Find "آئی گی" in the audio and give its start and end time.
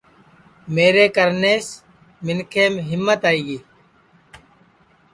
3.29-3.59